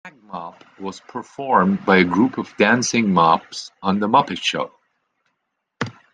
[0.03, 4.71] "Rag Mop" was performed by a group of dancing mops on The Muppet Show.